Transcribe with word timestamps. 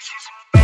bitches. 0.00 0.59